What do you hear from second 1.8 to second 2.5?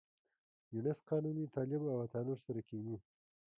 او عطا نور